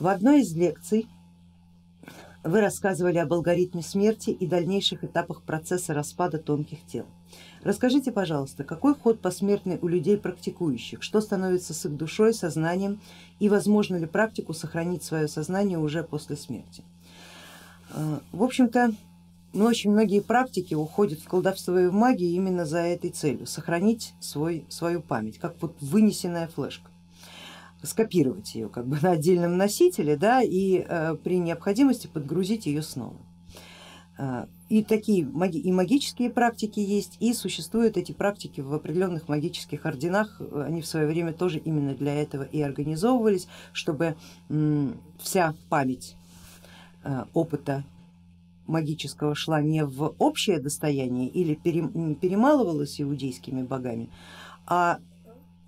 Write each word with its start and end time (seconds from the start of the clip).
В 0.00 0.08
одной 0.08 0.40
из 0.40 0.52
лекций 0.56 1.06
вы 2.42 2.60
рассказывали 2.60 3.18
об 3.18 3.32
алгоритме 3.32 3.80
смерти 3.80 4.30
и 4.30 4.44
дальнейших 4.44 5.04
этапах 5.04 5.42
процесса 5.42 5.94
распада 5.94 6.38
тонких 6.38 6.84
тел. 6.84 7.06
Расскажите, 7.62 8.10
пожалуйста, 8.10 8.64
какой 8.64 8.96
ход 8.96 9.20
посмертный 9.20 9.78
у 9.80 9.86
людей 9.86 10.18
практикующих, 10.18 11.00
что 11.00 11.20
становится 11.20 11.74
с 11.74 11.86
их 11.86 11.96
душой, 11.96 12.34
сознанием 12.34 13.00
и 13.38 13.48
возможно 13.48 13.94
ли 13.94 14.06
практику 14.06 14.52
сохранить 14.52 15.04
свое 15.04 15.28
сознание 15.28 15.78
уже 15.78 16.02
после 16.02 16.34
смерти? 16.34 16.82
Э, 17.90 18.18
в 18.32 18.42
общем-то, 18.42 18.94
ну, 19.52 19.64
очень 19.64 19.92
многие 19.92 20.22
практики 20.22 20.74
уходят 20.74 21.20
в 21.20 21.28
колдовство 21.28 21.78
и 21.78 21.86
в 21.86 21.92
магию 21.92 22.30
именно 22.30 22.66
за 22.66 22.80
этой 22.80 23.10
целью, 23.10 23.46
сохранить 23.46 24.12
свой, 24.18 24.64
свою 24.68 25.02
память, 25.02 25.38
как 25.38 25.54
вот 25.62 25.76
вынесенная 25.80 26.48
флешка 26.48 26.90
скопировать 27.84 28.54
ее 28.54 28.68
как 28.68 28.86
бы 28.86 28.98
на 29.02 29.12
отдельном 29.12 29.56
носителе 29.56 30.16
да, 30.16 30.42
и 30.42 30.84
э, 30.86 31.16
при 31.22 31.38
необходимости 31.38 32.06
подгрузить 32.06 32.66
ее 32.66 32.82
снова. 32.82 33.16
Э, 34.18 34.46
и 34.68 34.82
такие 34.82 35.20
и 35.20 35.72
магические 35.72 36.30
практики 36.30 36.80
есть, 36.80 37.16
и 37.20 37.32
существуют 37.34 37.96
эти 37.96 38.12
практики 38.12 38.60
в 38.60 38.72
определенных 38.72 39.28
магических 39.28 39.86
орденах, 39.86 40.40
они 40.54 40.80
в 40.80 40.86
свое 40.86 41.06
время 41.06 41.32
тоже 41.32 41.58
именно 41.58 41.94
для 41.94 42.14
этого 42.14 42.42
и 42.42 42.60
организовывались, 42.60 43.46
чтобы 43.72 44.16
вся 45.18 45.54
память 45.68 46.16
э, 47.04 47.24
опыта 47.34 47.84
магического 48.66 49.34
шла 49.34 49.60
не 49.60 49.84
в 49.84 50.14
общее 50.18 50.58
достояние 50.58 51.28
или 51.28 51.54
перемалывалась 51.54 53.00
иудейскими 53.00 53.62
богами, 53.62 54.08
а 54.66 54.98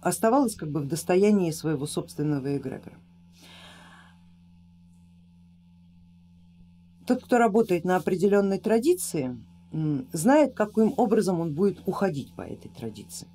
оставалась 0.06 0.55
как 0.55 0.70
бы 0.70 0.80
в 0.80 0.87
достоянии 0.87 1.51
своего 1.51 1.87
собственного 1.87 2.56
эгрегора. 2.56 2.96
Тот, 7.07 7.24
кто 7.24 7.38
работает 7.38 7.85
на 7.85 7.96
определенной 7.96 8.59
традиции, 8.59 9.37
знает, 10.12 10.54
каким 10.54 10.95
образом 10.96 11.40
он 11.40 11.54
будет 11.54 11.80
уходить 11.87 12.32
по 12.34 12.43
этой 12.43 12.68
традиции. 12.68 13.29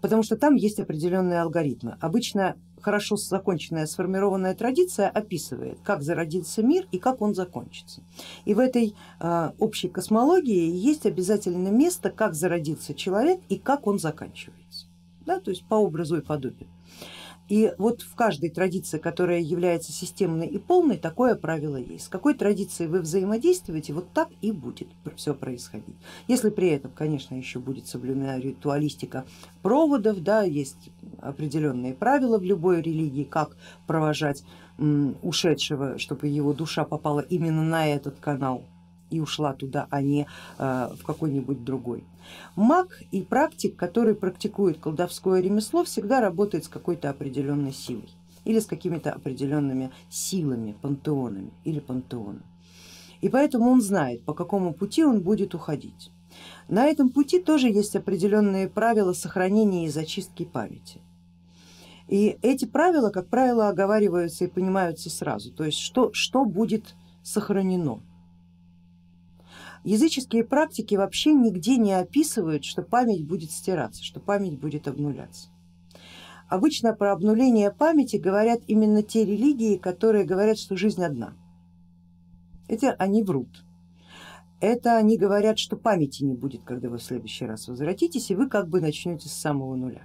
Потому 0.00 0.22
что 0.22 0.36
там 0.36 0.56
есть 0.56 0.78
определенные 0.78 1.40
алгоритмы. 1.40 1.96
Обычно 2.00 2.56
хорошо 2.80 3.16
законченная 3.16 3.86
сформированная 3.86 4.54
традиция 4.54 5.08
описывает, 5.08 5.78
как 5.82 6.02
зародился 6.02 6.62
мир 6.62 6.86
и 6.92 6.98
как 6.98 7.22
он 7.22 7.34
закончится. 7.34 8.02
И 8.44 8.54
в 8.54 8.58
этой 8.58 8.94
э, 9.18 9.50
общей 9.58 9.88
космологии 9.88 10.70
есть 10.70 11.06
обязательно 11.06 11.68
место, 11.68 12.10
как 12.10 12.34
зародился 12.34 12.94
человек 12.94 13.40
и 13.48 13.58
как 13.58 13.86
он 13.86 13.98
заканчивается 13.98 14.86
да, 15.26 15.40
то 15.40 15.50
есть 15.50 15.66
по 15.66 15.74
образу 15.74 16.16
и 16.16 16.22
подобию. 16.22 16.68
И 17.48 17.72
вот 17.78 18.02
в 18.02 18.16
каждой 18.16 18.50
традиции, 18.50 18.98
которая 18.98 19.40
является 19.40 19.92
системной 19.92 20.48
и 20.48 20.58
полной, 20.58 20.96
такое 20.96 21.36
правило 21.36 21.76
есть. 21.76 22.06
С 22.06 22.08
какой 22.08 22.34
традицией 22.34 22.90
вы 22.90 23.00
взаимодействуете, 23.00 23.92
вот 23.92 24.10
так 24.12 24.28
и 24.40 24.50
будет 24.50 24.88
все 25.14 25.32
происходить. 25.32 25.94
Если 26.26 26.50
при 26.50 26.68
этом, 26.70 26.90
конечно, 26.90 27.36
еще 27.36 27.60
будет 27.60 27.86
соблюдена 27.86 28.40
ритуалистика 28.40 29.24
проводов, 29.62 30.24
да, 30.24 30.42
есть 30.42 30.90
определенные 31.20 31.94
правила 31.94 32.38
в 32.38 32.42
любой 32.42 32.82
религии, 32.82 33.24
как 33.24 33.56
провожать 33.86 34.42
ушедшего, 35.22 35.98
чтобы 35.98 36.26
его 36.26 36.52
душа 36.52 36.84
попала 36.84 37.20
именно 37.20 37.62
на 37.62 37.86
этот 37.86 38.18
канал 38.18 38.64
и 39.10 39.20
ушла 39.20 39.52
туда, 39.52 39.86
а 39.90 40.02
не 40.02 40.26
э, 40.58 40.88
в 40.98 41.04
какой-нибудь 41.04 41.64
другой. 41.64 42.04
Маг 42.54 43.02
и 43.12 43.22
практик, 43.22 43.76
который 43.76 44.14
практикует 44.14 44.78
колдовское 44.78 45.40
ремесло, 45.40 45.84
всегда 45.84 46.20
работает 46.20 46.64
с 46.64 46.68
какой-то 46.68 47.10
определенной 47.10 47.72
силой 47.72 48.10
или 48.44 48.60
с 48.60 48.66
какими-то 48.66 49.12
определенными 49.12 49.90
силами, 50.08 50.76
пантеонами 50.80 51.52
или 51.64 51.80
пантеоном. 51.80 52.44
И 53.20 53.28
поэтому 53.28 53.70
он 53.70 53.80
знает, 53.80 54.22
по 54.24 54.34
какому 54.34 54.74
пути 54.74 55.04
он 55.04 55.20
будет 55.20 55.54
уходить. 55.54 56.10
На 56.68 56.86
этом 56.86 57.08
пути 57.08 57.40
тоже 57.40 57.68
есть 57.68 57.96
определенные 57.96 58.68
правила 58.68 59.12
сохранения 59.12 59.86
и 59.86 59.90
зачистки 59.90 60.44
памяти. 60.44 61.00
И 62.08 62.38
эти 62.42 62.66
правила, 62.66 63.10
как 63.10 63.28
правило, 63.28 63.68
оговариваются 63.68 64.44
и 64.44 64.50
понимаются 64.50 65.10
сразу, 65.10 65.52
то 65.52 65.64
есть 65.64 65.78
что, 65.78 66.12
что 66.12 66.44
будет 66.44 66.94
сохранено. 67.22 68.00
Языческие 69.86 70.42
практики 70.42 70.96
вообще 70.96 71.32
нигде 71.32 71.76
не 71.76 71.92
описывают, 71.92 72.64
что 72.64 72.82
память 72.82 73.24
будет 73.24 73.52
стираться, 73.52 74.02
что 74.02 74.18
память 74.18 74.58
будет 74.58 74.88
обнуляться. 74.88 75.48
Обычно 76.48 76.92
про 76.92 77.12
обнуление 77.12 77.70
памяти 77.70 78.16
говорят 78.16 78.62
именно 78.66 79.04
те 79.04 79.24
религии, 79.24 79.76
которые 79.76 80.24
говорят, 80.24 80.58
что 80.58 80.76
жизнь 80.76 81.04
одна. 81.04 81.34
Это 82.66 82.94
они 82.94 83.22
врут. 83.22 83.64
Это 84.60 84.96
они 84.96 85.16
говорят, 85.16 85.56
что 85.60 85.76
памяти 85.76 86.24
не 86.24 86.34
будет, 86.34 86.64
когда 86.64 86.88
вы 86.88 86.98
в 86.98 87.02
следующий 87.04 87.46
раз 87.46 87.68
возвратитесь, 87.68 88.32
и 88.32 88.34
вы 88.34 88.48
как 88.48 88.68
бы 88.68 88.80
начнете 88.80 89.28
с 89.28 89.34
самого 89.34 89.76
нуля. 89.76 90.02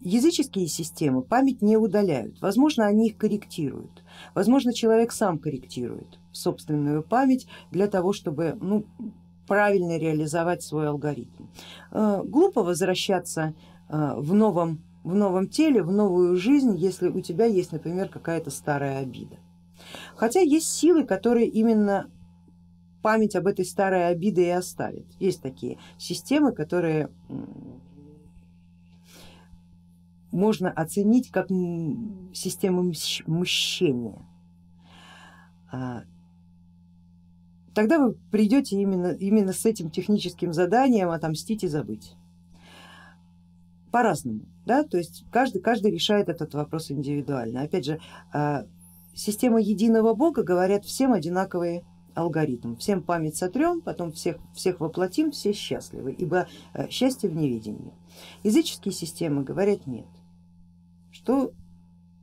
Языческие 0.00 0.68
системы 0.68 1.22
память 1.22 1.60
не 1.60 1.76
удаляют, 1.76 2.40
возможно 2.40 2.86
они 2.86 3.08
их 3.08 3.16
корректируют, 3.16 4.04
возможно 4.34 4.72
человек 4.72 5.10
сам 5.10 5.38
корректирует 5.38 6.20
собственную 6.30 7.02
память 7.02 7.48
для 7.72 7.88
того, 7.88 8.12
чтобы 8.12 8.56
ну, 8.60 8.86
правильно 9.48 9.98
реализовать 9.98 10.62
свой 10.62 10.88
алгоритм. 10.88 11.46
Э, 11.90 12.22
глупо 12.24 12.62
возвращаться 12.62 13.54
э, 13.88 14.14
в 14.16 14.34
новом, 14.34 14.84
в 15.02 15.16
новом 15.16 15.48
теле, 15.48 15.82
в 15.82 15.90
новую 15.90 16.36
жизнь, 16.36 16.76
если 16.76 17.08
у 17.08 17.20
тебя 17.20 17.46
есть, 17.46 17.72
например, 17.72 18.08
какая-то 18.08 18.50
старая 18.50 19.00
обида. 19.00 19.38
Хотя 20.14 20.40
есть 20.40 20.68
силы, 20.68 21.04
которые 21.04 21.48
именно 21.48 22.08
память 23.02 23.36
об 23.36 23.46
этой 23.46 23.64
старой 23.64 24.08
обиде 24.08 24.46
и 24.46 24.50
оставят. 24.50 25.06
Есть 25.18 25.40
такие 25.40 25.78
системы, 25.98 26.52
которые 26.52 27.10
можно 30.30 30.70
оценить 30.70 31.30
как 31.30 31.48
систему 32.32 32.92
мщения. 33.26 34.18
А, 35.70 36.02
тогда 37.74 37.98
вы 37.98 38.14
придете 38.30 38.80
именно, 38.80 39.12
именно 39.12 39.52
с 39.52 39.64
этим 39.66 39.90
техническим 39.90 40.52
заданием 40.52 41.10
отомстить 41.10 41.64
и 41.64 41.68
забыть. 41.68 42.14
По-разному, 43.90 44.42
да, 44.66 44.84
то 44.84 44.98
есть 44.98 45.24
каждый, 45.30 45.62
каждый 45.62 45.90
решает 45.92 46.28
этот 46.28 46.52
вопрос 46.54 46.90
индивидуально. 46.90 47.62
Опять 47.62 47.86
же, 47.86 48.00
а, 48.32 48.66
система 49.14 49.60
единого 49.60 50.14
бога 50.14 50.42
говорят 50.42 50.84
всем 50.84 51.12
одинаковые 51.12 51.84
алгоритм. 52.18 52.76
Всем 52.76 53.02
память 53.02 53.36
сотрем, 53.36 53.80
потом 53.80 54.12
всех, 54.12 54.36
всех 54.54 54.80
воплотим, 54.80 55.30
все 55.30 55.52
счастливы, 55.52 56.12
ибо 56.12 56.48
э, 56.74 56.88
счастье 56.90 57.30
в 57.30 57.36
невидении. 57.36 57.92
Языческие 58.42 58.92
системы 58.92 59.44
говорят 59.44 59.86
нет, 59.86 60.06
что 61.28 61.52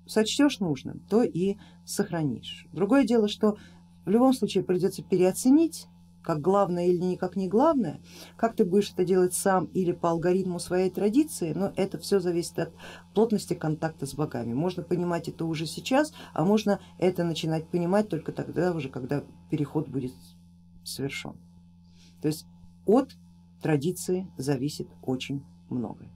сочтешь 0.08 0.60
нужным, 0.60 1.00
то 1.08 1.22
и 1.22 1.58
сохранишь. 1.86 2.66
Другое 2.74 3.06
дело, 3.06 3.28
что 3.28 3.56
в 4.04 4.10
любом 4.10 4.34
случае 4.34 4.64
придется 4.64 5.04
переоценить 5.04 5.86
как 6.24 6.42
главное 6.42 6.88
или 6.88 6.98
никак 6.98 7.36
не 7.36 7.48
главное, 7.48 8.02
как 8.36 8.56
ты 8.56 8.66
будешь 8.66 8.92
это 8.92 9.06
делать 9.06 9.36
сам 9.36 9.66
или 9.76 9.92
по 9.92 10.10
алгоритму 10.10 10.58
своей 10.58 10.90
традиции, 10.90 11.54
но 11.54 11.72
это 11.76 12.00
все 12.00 12.20
зависит 12.20 12.58
от 12.58 12.74
плотности 13.14 13.54
контакта 13.54 14.08
с 14.08 14.16
богами. 14.16 14.56
Можно 14.56 14.82
понимать 14.82 15.28
это 15.28 15.46
уже 15.46 15.68
сейчас, 15.68 16.12
а 16.34 16.44
можно 16.44 16.80
это 16.98 17.24
начинать 17.24 17.68
понимать 17.70 18.10
только 18.10 18.32
тогда 18.32 18.74
уже, 18.74 18.90
когда 18.90 19.24
переход 19.52 19.88
будет 19.88 20.14
совершен. 20.84 21.34
То 22.24 22.28
есть 22.28 22.48
от 22.88 23.16
традиции 23.62 24.28
зависит 24.36 24.88
очень 25.04 25.44
многое. 25.70 26.15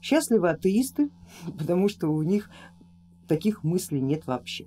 Счастливы 0.00 0.50
атеисты, 0.50 1.10
потому 1.58 1.88
что 1.88 2.08
у 2.08 2.22
них 2.22 2.50
таких 3.28 3.64
мыслей 3.64 4.00
нет 4.00 4.26
вообще. 4.26 4.66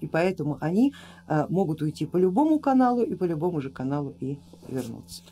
И 0.00 0.06
поэтому 0.06 0.58
они 0.60 0.92
а, 1.26 1.46
могут 1.48 1.80
уйти 1.80 2.04
по 2.04 2.18
любому 2.18 2.58
каналу 2.58 3.02
и 3.02 3.14
по 3.14 3.24
любому 3.24 3.62
же 3.62 3.70
каналу 3.70 4.14
и 4.20 4.38
вернуться. 4.68 5.22